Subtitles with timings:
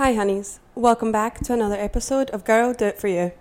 [0.00, 0.60] Hi, honeys.
[0.74, 3.32] Welcome back to another episode of Girl Do It For You.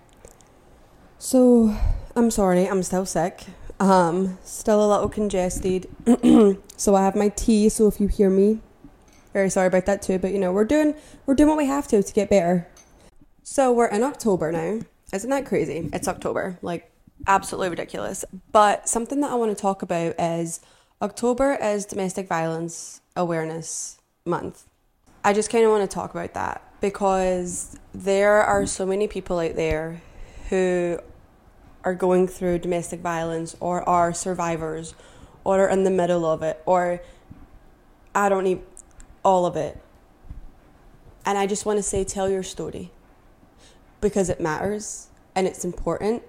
[1.18, 1.74] So,
[2.18, 3.46] I'm sorry, I'm still sick.
[3.80, 5.88] Um, still a little congested.
[6.76, 8.60] so I have my tea, so if you hear me,
[9.32, 10.96] very sorry about that too, but you know, we're doing
[11.26, 12.68] we're doing what we have to to get better.
[13.42, 14.82] So we're in October now.
[15.14, 15.90] Isn't that crazy?
[15.94, 16.60] It's October.
[16.62, 16.92] Like
[17.26, 18.26] absolutely ridiculous.
[18.52, 20.60] But something that I want to talk about is
[21.02, 24.66] October is domestic violence awareness month.
[25.24, 29.40] I just kind of want to talk about that because there are so many people
[29.40, 30.02] out there
[30.50, 31.00] who
[31.84, 34.96] are going through domestic violence or are survivors
[35.44, 37.02] or are in the middle of it or
[38.16, 38.62] I don't need
[39.24, 39.82] all of it.
[41.26, 42.92] And I just want to say, tell your story
[44.00, 46.24] because it matters and it's important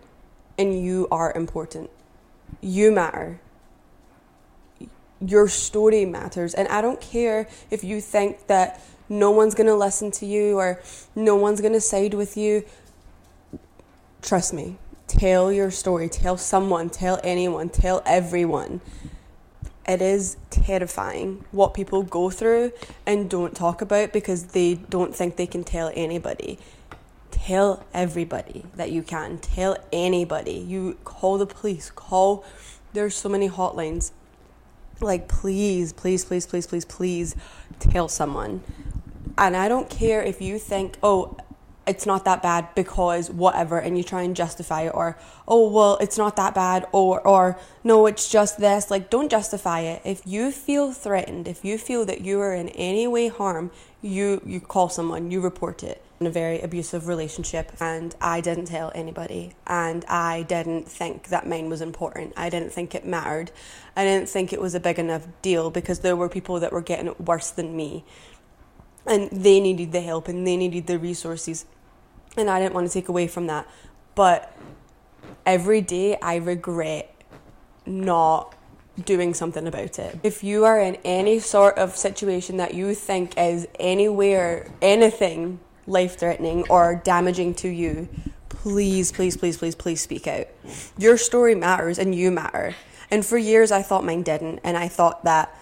[0.58, 1.90] and you are important.
[2.60, 3.40] You matter
[5.24, 6.54] your story matters.
[6.54, 10.58] And I don't care if you think that no one's going to listen to you
[10.58, 10.80] or
[11.14, 12.64] no one's going to side with you.
[14.22, 14.76] Trust me.
[15.06, 16.08] Tell your story.
[16.08, 16.88] Tell someone.
[16.88, 17.68] Tell anyone.
[17.68, 18.80] Tell everyone.
[19.88, 22.72] It is terrifying what people go through
[23.06, 26.58] and don't talk about because they don't think they can tell anybody.
[27.32, 29.38] Tell everybody that you can.
[29.38, 30.52] Tell anybody.
[30.52, 31.90] You call the police.
[31.90, 32.44] Call.
[32.92, 34.12] There's so many hotlines
[35.02, 37.36] like please please please please please please
[37.78, 38.62] tell someone
[39.38, 41.36] and i don't care if you think oh
[41.86, 45.96] it's not that bad because whatever and you try and justify it or oh well
[46.00, 50.26] it's not that bad or or no it's just this like don't justify it if
[50.26, 53.70] you feel threatened if you feel that you are in any way harm
[54.02, 58.66] you you call someone you report it in a very abusive relationship and I didn't
[58.66, 62.34] tell anybody and I didn't think that mine was important.
[62.36, 63.50] I didn't think it mattered.
[64.00, 66.80] I didn't think it was a big enough deal because there were people that were
[66.80, 68.02] getting it worse than me.
[69.06, 71.66] And they needed the help and they needed the resources.
[72.34, 73.68] And I didn't want to take away from that.
[74.14, 74.56] But
[75.44, 77.14] every day I regret
[77.84, 78.54] not
[79.04, 80.18] doing something about it.
[80.22, 86.18] If you are in any sort of situation that you think is anywhere, anything life
[86.18, 88.08] threatening or damaging to you,
[88.48, 90.46] please, please, please, please, please speak out.
[90.96, 92.74] Your story matters and you matter.
[93.10, 94.60] And for years, I thought mine didn't.
[94.62, 95.54] And I thought that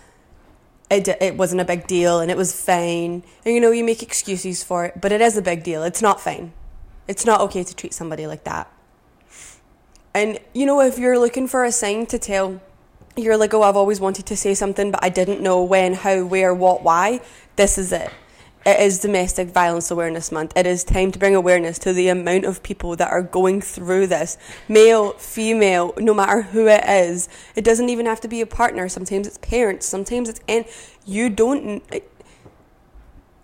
[0.91, 3.23] it, it wasn't a big deal and it was fine.
[3.45, 5.83] And you know, you make excuses for it, but it is a big deal.
[5.83, 6.53] It's not fine.
[7.07, 8.71] It's not okay to treat somebody like that.
[10.15, 12.61] And you know, if you're looking for a sign to tell,
[13.17, 16.25] you're like, oh, I've always wanted to say something, but I didn't know when, how,
[16.25, 17.21] where, what, why,
[17.57, 18.11] this is it.
[18.69, 20.53] It is Domestic Violence Awareness Month.
[20.55, 24.09] It is time to bring awareness to the amount of people that are going through
[24.09, 24.37] this
[24.69, 27.31] male, female, no matter who it is.
[27.57, 28.87] It doesn't even have to be a partner.
[28.91, 30.41] Sometimes it's parents, sometimes it's.
[30.47, 30.67] And
[31.07, 31.83] you don't.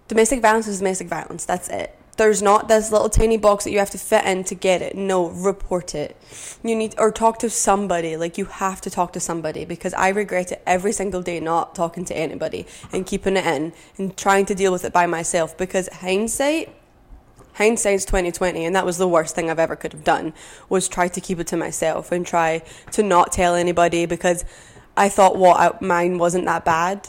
[0.09, 1.47] Domestic violence is domestic violence.
[1.47, 1.99] That's it.
[2.17, 4.97] There's not this little tiny box that you have to fit in to get it.
[4.97, 6.17] No, report it.
[6.63, 8.17] You need or talk to somebody.
[8.17, 11.75] Like you have to talk to somebody because I regret it every single day not
[11.75, 15.57] talking to anybody and keeping it in and trying to deal with it by myself
[15.57, 16.75] because hindsight
[17.55, 20.33] hindsight's 2020 and that was the worst thing I've ever could have done
[20.69, 24.45] was try to keep it to myself and try to not tell anybody because
[24.97, 27.09] I thought what I, mine wasn't that bad.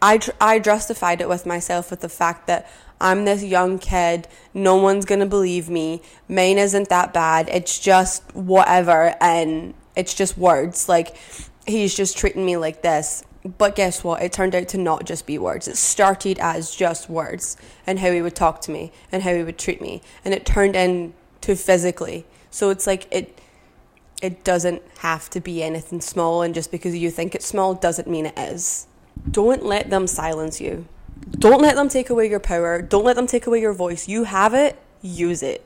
[0.00, 2.68] I I justified it with myself with the fact that
[3.02, 4.28] I'm this young kid.
[4.54, 6.00] No one's going to believe me.
[6.28, 7.48] Mine isn't that bad.
[7.48, 9.14] It's just whatever.
[9.20, 10.88] And it's just words.
[10.88, 11.16] Like,
[11.66, 13.24] he's just treating me like this.
[13.58, 14.22] But guess what?
[14.22, 15.66] It turned out to not just be words.
[15.66, 19.42] It started as just words and how he would talk to me and how he
[19.42, 20.00] would treat me.
[20.24, 22.24] And it turned into physically.
[22.50, 23.36] So it's like it
[24.22, 28.06] it doesn't have to be anything small and just because you think it's small doesn't
[28.06, 28.86] mean it is.
[29.28, 30.86] Don't let them silence you.
[31.30, 32.82] Don't let them take away your power.
[32.82, 34.08] Don't let them take away your voice.
[34.08, 35.64] You have it, use it.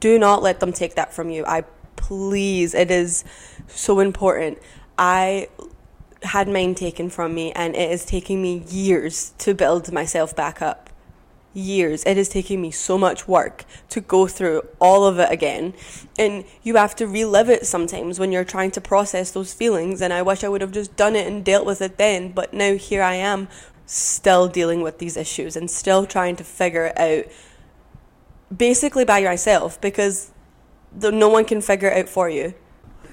[0.00, 1.44] Do not let them take that from you.
[1.46, 1.64] I
[1.96, 3.24] please, it is
[3.66, 4.58] so important.
[4.98, 5.48] I
[6.22, 10.60] had mine taken from me and it is taking me years to build myself back
[10.62, 10.90] up.
[11.52, 12.04] Years.
[12.04, 15.72] It is taking me so much work to go through all of it again.
[16.18, 20.02] And you have to relive it sometimes when you're trying to process those feelings.
[20.02, 22.32] And I wish I would have just done it and dealt with it then.
[22.32, 23.48] But now here I am
[23.86, 27.24] still dealing with these issues and still trying to figure it out
[28.54, 30.32] basically by yourself because
[30.96, 32.54] the, no one can figure it out for you.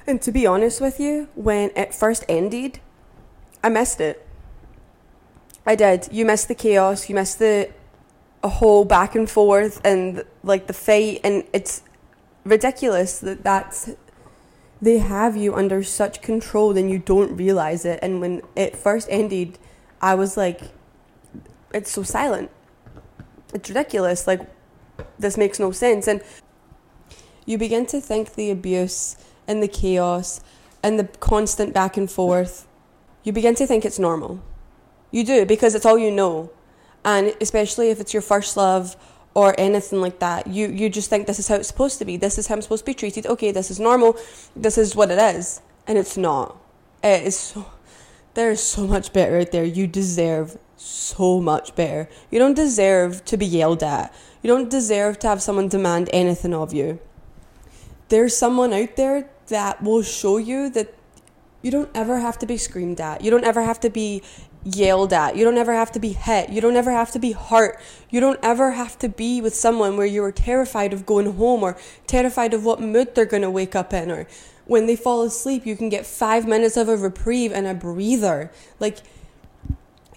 [0.05, 2.79] And to be honest with you, when it first ended,
[3.63, 4.27] I missed it.
[5.65, 6.09] I did.
[6.11, 7.69] You missed the chaos, you missed the
[8.43, 11.81] a whole back and forth and like the fight and it's
[12.43, 13.91] ridiculous that that's
[14.81, 19.07] they have you under such control and you don't realize it and when it first
[19.09, 19.57] ended
[20.03, 20.59] I was like,
[21.73, 22.51] it's so silent.
[23.53, 24.27] it's ridiculous.
[24.27, 24.41] Like,
[25.17, 26.09] this makes no sense.
[26.09, 26.21] And
[27.45, 29.15] you begin to think the abuse
[29.47, 30.41] and the chaos
[30.83, 32.67] and the constant back and forth,
[33.23, 34.43] you begin to think it's normal.
[35.11, 36.51] You do because it's all you know.
[37.05, 38.97] And especially if it's your first love
[39.33, 42.17] or anything like that, you, you just think this is how it's supposed to be.
[42.17, 43.25] This is how I'm supposed to be treated.
[43.25, 44.17] Okay, this is normal.
[44.53, 45.61] This is what it is.
[45.87, 46.57] And it's not.
[47.01, 47.65] It is so.
[48.33, 49.63] There is so much better out there.
[49.63, 52.09] You deserve so much better.
[52.31, 54.13] You don't deserve to be yelled at.
[54.41, 56.99] You don't deserve to have someone demand anything of you.
[58.09, 60.93] There's someone out there that will show you that
[61.61, 63.23] you don't ever have to be screamed at.
[63.23, 64.21] You don't ever have to be
[64.65, 65.35] yelled at.
[65.35, 66.49] You don't ever have to be hit.
[66.49, 67.79] You don't ever have to be hurt.
[68.09, 71.63] You don't ever have to be with someone where you are terrified of going home
[71.63, 71.77] or
[72.07, 74.27] terrified of what mood they're going to wake up in or
[74.65, 78.51] when they fall asleep, you can get five minutes of a reprieve and a breather.
[78.79, 78.99] Like,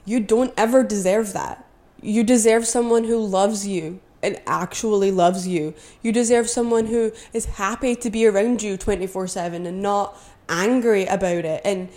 [0.05, 1.65] you don't ever deserve that.
[2.01, 5.75] You deserve someone who loves you and actually loves you.
[6.03, 10.17] You deserve someone who is happy to be around you 24 7 and not
[10.49, 11.89] angry about it and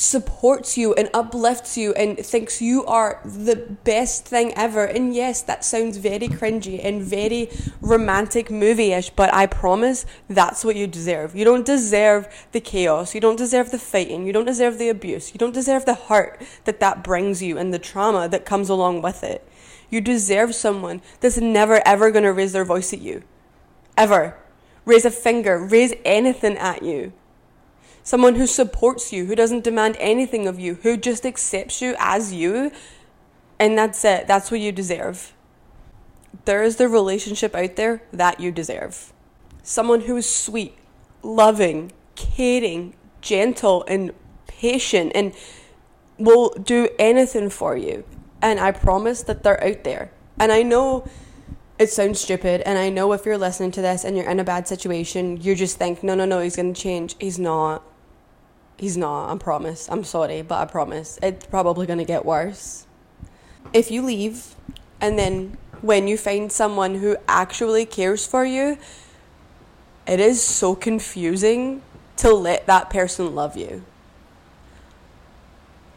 [0.00, 4.84] supports you and uplifts you and thinks you are the best thing ever.
[4.84, 7.50] And yes, that sounds very cringy and very
[7.80, 11.34] romantic movie ish, but I promise that's what you deserve.
[11.34, 13.14] You don't deserve the chaos.
[13.14, 14.26] You don't deserve the fighting.
[14.26, 15.32] You don't deserve the abuse.
[15.32, 19.02] You don't deserve the hurt that that brings you and the trauma that comes along
[19.02, 19.46] with it.
[19.90, 23.22] You deserve someone that's never ever going to raise their voice at you.
[23.96, 24.36] Ever.
[24.84, 27.12] Raise a finger, raise anything at you
[28.02, 32.32] someone who supports you, who doesn't demand anything of you, who just accepts you as
[32.32, 32.72] you,
[33.58, 34.26] and that's it.
[34.26, 35.32] That's what you deserve.
[36.44, 39.12] There is the relationship out there that you deserve.
[39.62, 40.76] Someone who is sweet,
[41.22, 44.12] loving, caring, gentle, and
[44.46, 45.34] patient, and
[46.18, 48.04] will do anything for you.
[48.40, 50.10] And I promise that they're out there.
[50.38, 51.08] And I know
[51.78, 54.44] it sounds stupid and i know if you're listening to this and you're in a
[54.44, 57.82] bad situation you just think no no no he's going to change he's not
[58.78, 59.88] He's not, I promise.
[59.90, 61.18] I'm sorry, but I promise.
[61.20, 62.86] It's probably going to get worse.
[63.72, 64.54] If you leave
[65.00, 68.78] and then when you find someone who actually cares for you,
[70.06, 71.82] it is so confusing
[72.18, 73.84] to let that person love you.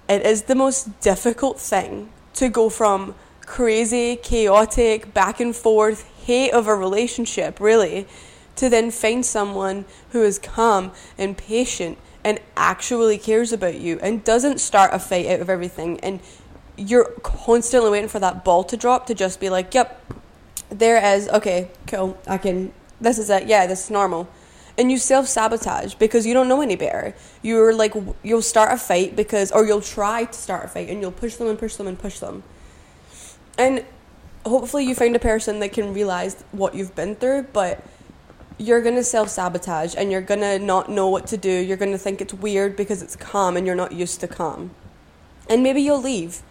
[0.09, 3.13] It is the most difficult thing to go from
[3.51, 8.07] crazy, chaotic, back and forth hate of a relationship, really,
[8.55, 14.23] to then find someone who is calm and patient and actually cares about you and
[14.23, 16.21] doesn't start a fight out of everything and
[16.77, 20.01] you're constantly waiting for that ball to drop to just be like, yep,
[20.69, 21.27] there is.
[21.27, 22.17] Okay, cool.
[22.25, 22.71] I can.
[23.01, 23.47] This is it.
[23.47, 24.29] Yeah, this is normal.
[24.77, 27.13] And you self sabotage because you don't know any better.
[27.41, 27.93] You're like,
[28.23, 31.35] you'll start a fight because, or you'll try to start a fight and you'll push
[31.35, 32.43] them and push them and push them.
[33.61, 33.85] And
[34.43, 37.83] hopefully you find a person that can realize what you've been through, but
[38.57, 41.51] you're going to self sabotage and you're going to not know what to do.
[41.51, 44.71] You're going to think it's weird because it's calm and you're not used to calm.
[45.47, 46.41] And maybe you'll leave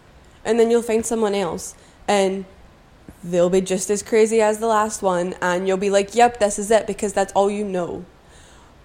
[0.44, 1.74] and then you'll find someone else
[2.06, 2.44] and
[3.24, 6.60] they'll be just as crazy as the last one and you'll be like, yep, this
[6.60, 8.04] is it because that's all you know.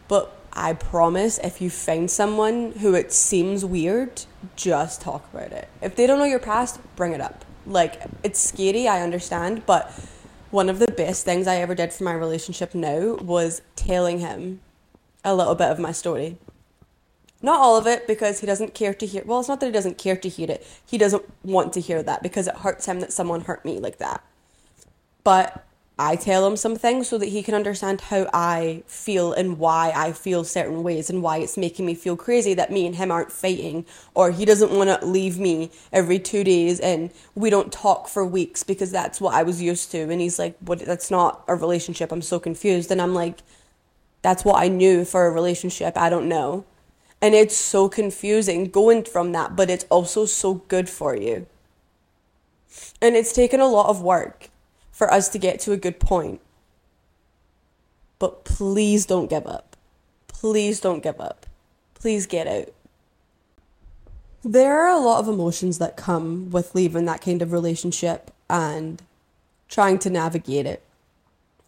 [0.08, 4.24] But I promise if you find someone who it seems weird,
[4.56, 5.68] just talk about it.
[5.80, 7.46] If they don't know your past, bring it up.
[7.66, 9.92] Like, it's scary, I understand, but
[10.52, 14.62] one of the best things I ever did for my relationship now was telling him
[15.24, 16.38] a little bit of my story.
[17.42, 19.24] Not all of it because he doesn't care to hear.
[19.26, 20.66] Well, it's not that he doesn't care to hear it.
[20.86, 23.98] He doesn't want to hear that because it hurts him that someone hurt me like
[23.98, 24.24] that.
[25.24, 25.65] But
[25.98, 29.94] I tell him some things so that he can understand how I feel and why
[29.96, 33.12] I feel certain ways and why it's making me feel crazy that me and him
[33.12, 37.72] aren't fighting or he doesn't want to leave me every two days and we don't
[37.72, 40.02] talk for weeks because that's what I was used to.
[40.02, 40.80] And he's like, "What?
[40.80, 42.12] That's not a relationship.
[42.12, 43.40] I'm so confused." And I'm like,
[44.22, 45.98] "That's what I knew for a relationship.
[45.98, 46.66] I don't know."
[47.22, 51.48] And it's so confusing going from that, but it's also so good for you.
[53.02, 54.50] And it's taken a lot of work
[54.96, 56.40] for us to get to a good point.
[58.18, 59.76] But please don't give up.
[60.30, 61.46] Please don't give up.
[61.96, 62.74] Please get out.
[64.42, 69.02] There are a lot of emotions that come with leaving that kind of relationship and
[69.68, 70.82] trying to navigate it.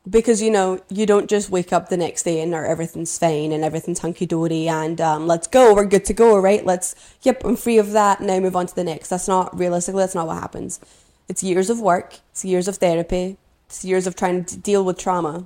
[0.10, 3.52] Because, you know, you don't just wake up the next day and or everything's fine
[3.52, 6.66] and everything's hunky dory and um, let's go, we're good to go, right?
[6.66, 9.10] Let's, yep, I'm free of that, now move on to the next.
[9.10, 10.80] That's not, realistically, that's not what happens
[11.28, 14.98] it's years of work, it's years of therapy, it's years of trying to deal with
[14.98, 15.46] trauma.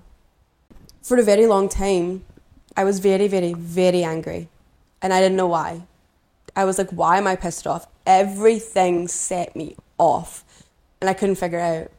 [1.01, 2.23] For a very long time,
[2.77, 4.47] I was very, very, very angry.
[5.01, 5.83] And I didn't know why.
[6.55, 7.87] I was like, why am I pissed off?
[8.05, 10.43] Everything set me off.
[10.99, 11.91] And I couldn't figure out.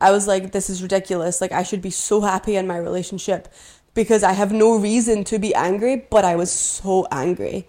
[0.00, 1.40] I was like, this is ridiculous.
[1.40, 3.48] Like, I should be so happy in my relationship
[3.92, 7.66] because I have no reason to be angry, but I was so angry.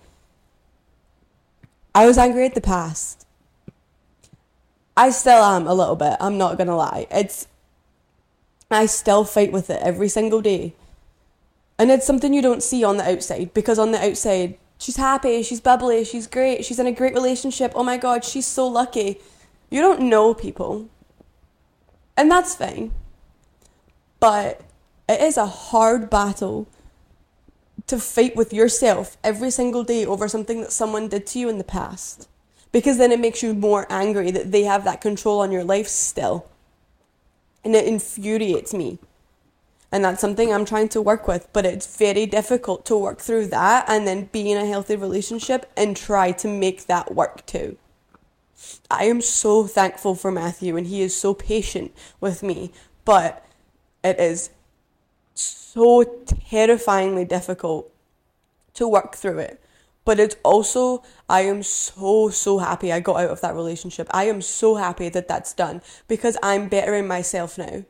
[1.94, 3.26] I was angry at the past.
[5.02, 7.08] I still am a little bit, I'm not gonna lie.
[7.10, 7.48] It's
[8.70, 10.76] I still fight with it every single day.
[11.80, 15.42] And it's something you don't see on the outside because on the outside, she's happy,
[15.42, 17.72] she's bubbly, she's great, she's in a great relationship.
[17.74, 19.20] Oh my god, she's so lucky.
[19.72, 20.88] You don't know people.
[22.16, 22.92] And that's fine.
[24.20, 24.62] But
[25.10, 26.68] it is a hard battle
[27.88, 31.58] to fight with yourself every single day over something that someone did to you in
[31.58, 32.28] the past.
[32.72, 35.88] Because then it makes you more angry that they have that control on your life
[35.88, 36.48] still.
[37.64, 39.00] And it infuriates me.
[39.92, 43.48] And that's something I'm trying to work with, but it's very difficult to work through
[43.48, 47.78] that and then be in a healthy relationship and try to make that work too.
[48.90, 52.72] I am so thankful for Matthew and he is so patient with me,
[53.04, 53.46] but
[54.04, 54.52] it is
[55.34, 56.04] so
[56.50, 57.92] terrifyingly difficult
[58.76, 59.61] to work through it.
[60.04, 64.08] But it's also, I am so, so happy I got out of that relationship.
[64.12, 67.86] I am so happy that that's done because I'm better in myself now.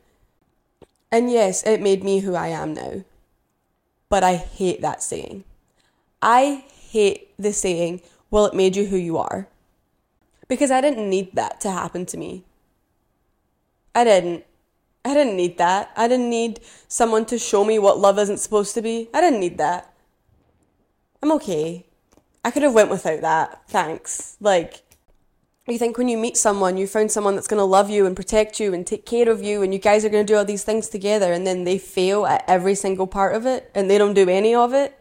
[1.10, 3.04] And yes, it made me who I am now.
[4.08, 5.44] But I hate that saying.
[6.20, 9.48] I hate the saying, well, it made you who you are.
[10.48, 12.44] Because I didn't need that to happen to me.
[13.94, 14.44] I didn't.
[15.04, 15.90] I didn't need that.
[15.96, 19.08] I didn't need someone to show me what love isn't supposed to be.
[19.12, 19.92] I didn't need that.
[21.22, 21.86] I'm okay.
[22.44, 23.62] I could have went without that.
[23.68, 24.36] Thanks.
[24.40, 24.82] Like
[25.66, 28.16] you think when you meet someone, you found someone that's going to love you and
[28.16, 30.44] protect you and take care of you and you guys are going to do all
[30.44, 33.96] these things together and then they fail at every single part of it and they
[33.96, 34.98] don't do any of it.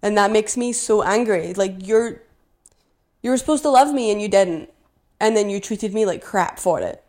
[0.00, 1.52] And that makes me so angry.
[1.54, 2.22] Like you're
[3.22, 4.70] you were supposed to love me and you didn't.
[5.20, 7.02] And then you treated me like crap for it.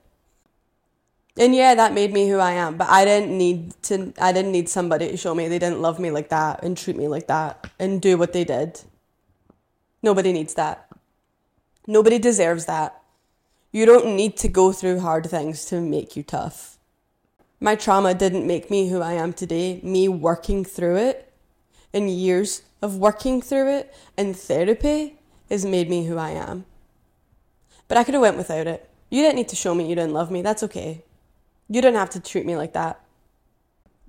[1.36, 4.52] And yeah, that made me who I am, but I didn't need to I didn't
[4.52, 7.28] need somebody to show me they didn't love me like that and treat me like
[7.28, 8.82] that and do what they did.
[10.04, 10.90] Nobody needs that.
[11.88, 13.02] Nobody deserves that.
[13.72, 16.78] You don't need to go through hard things to make you tough.
[17.60, 19.80] My trauma didn't make me who I am today.
[19.82, 21.32] Me working through it
[21.94, 25.18] and years of working through it and therapy
[25.50, 26.66] has made me who I am.
[27.88, 28.90] But I could have went without it.
[29.10, 30.42] You didn't need to show me you didn't love me.
[30.42, 31.04] That's okay.
[31.70, 33.00] You didn't have to treat me like that.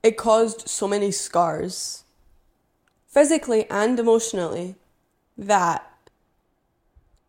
[0.02, 2.04] It caused so many scars,
[3.06, 4.74] physically and emotionally,
[5.36, 5.90] that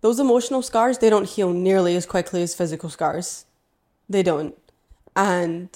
[0.01, 3.45] those emotional scars, they don't heal nearly as quickly as physical scars.
[4.07, 4.55] They don't.
[5.15, 5.69] And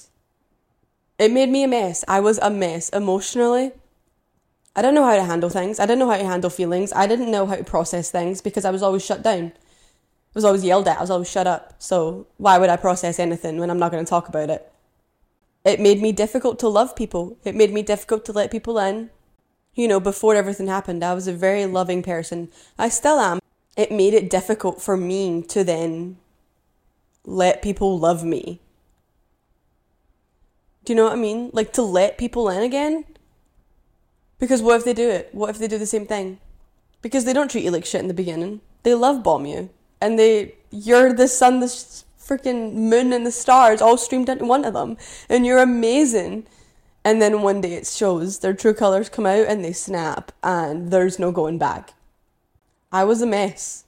[1.18, 2.06] it made me a mess.
[2.08, 3.72] I was a mess emotionally.
[4.76, 5.80] I didn't know how to handle things.
[5.80, 6.94] I didn't know how to handle feelings.
[6.96, 9.52] I didn't know how to process things because I was always shut down.
[9.56, 10.98] I was always yelled at.
[10.98, 11.74] I was always shut up.
[11.80, 14.72] So why would I process anything when I'm not going to talk about it?
[15.66, 17.38] It made me difficult to love people.
[17.44, 19.10] It made me difficult to let people in.
[19.80, 22.50] You know, before everything happened, I was a very loving person.
[22.78, 23.40] I still am.
[23.78, 26.18] It made it difficult for me to then
[27.24, 28.60] let people love me.
[30.84, 31.50] Do you know what I mean?
[31.54, 33.06] Like to let people in again?
[34.38, 35.30] Because what if they do it?
[35.32, 36.40] What if they do the same thing?
[37.02, 38.60] Because they don't treat you like shit in the beginning.
[38.84, 39.70] They love bomb you
[40.02, 44.66] and they you're the sun, the freaking moon, and the stars all streamed into one
[44.66, 44.98] of them,
[45.30, 46.48] and you're amazing.
[47.10, 50.92] And then one day it shows their true colors come out and they snap, and
[50.92, 51.96] there's no going back.
[52.92, 53.86] I was a mess.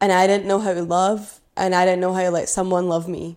[0.00, 2.88] And I didn't know how to love, and I didn't know how to let someone
[2.88, 3.36] love me.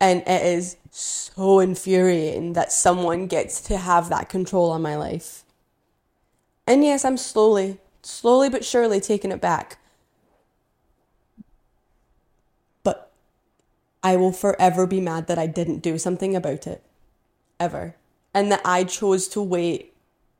[0.00, 5.44] And it is so infuriating that someone gets to have that control on my life.
[6.66, 9.77] And yes, I'm slowly slowly but surely taking it back.
[14.02, 16.82] I will forever be mad that I didn't do something about it.
[17.58, 17.96] Ever.
[18.32, 19.94] And that I chose to wait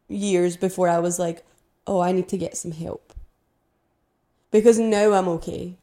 [0.08, 1.44] years before I was like,
[1.86, 3.12] oh, I need to get some help.
[4.50, 5.76] Because now I'm okay.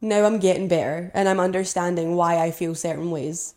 [0.00, 3.54] Now I'm getting better and I'm understanding why I feel certain ways.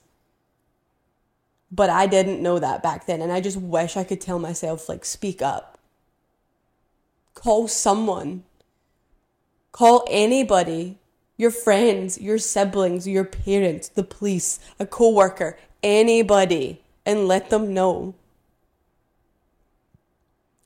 [1.71, 3.21] But I didn't know that back then.
[3.21, 5.71] And I just wish I could tell myself, like, speak up
[7.33, 8.43] Call someone.
[9.71, 10.99] Call anybody.
[11.37, 18.13] Your friends, your siblings, your parents, the police, a coworker, anybody, and let them know.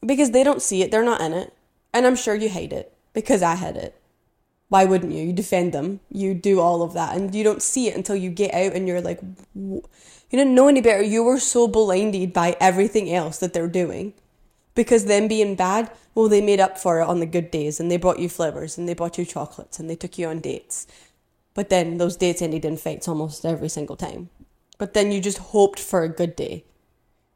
[0.06, 1.54] Because they don't see it, they're not in it.
[1.94, 3.96] And I'm sure you hate it because I had it.
[4.68, 5.24] Why wouldn't you?
[5.24, 8.30] You defend them, you do all of that, and you don't see it until you
[8.30, 9.22] get out and you're like,
[9.54, 9.82] you
[10.32, 11.04] didn't know any better.
[11.04, 14.14] You were so blinded by everything else that they're doing
[14.76, 17.90] because them being bad, well, they made up for it on the good days and
[17.90, 20.86] they brought you flowers and they bought you chocolates and they took you on dates.
[21.54, 24.30] But then those dates ended in fights almost every single time.
[24.78, 26.66] But then you just hoped for a good day.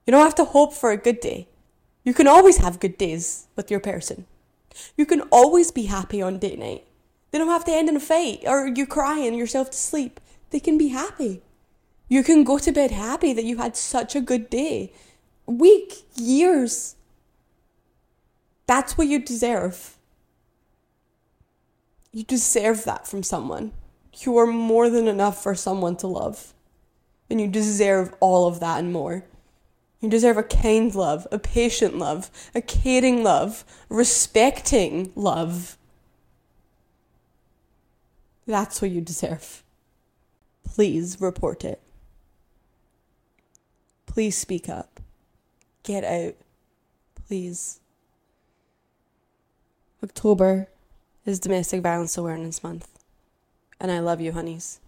[0.05, 1.47] You don't have to hope for a good day.
[2.03, 4.25] You can always have good days with your person.
[4.97, 6.85] You can always be happy on date night.
[7.31, 10.19] They don't have to end in a fight or you crying yourself to sleep.
[10.49, 11.41] They can be happy.
[12.07, 14.91] You can go to bed happy that you had such a good day.
[15.45, 16.95] Week, years.
[18.69, 19.97] That's what you deserve.
[22.11, 23.71] You deserve that from someone.
[24.19, 26.53] You are more than enough for someone to love.
[27.31, 29.25] And you deserve all of that and more.
[30.01, 35.75] You deserve a kind love, a patient love, a caring love, respecting love.
[38.45, 39.63] That's what you deserve.
[40.63, 41.81] Please report it.
[44.05, 44.99] Please speak up.
[45.81, 46.35] Get out.
[47.27, 47.79] Please.
[50.01, 50.69] October
[51.25, 52.87] is Domestic Violence Awareness Month.
[53.81, 54.79] And I love you, honeys.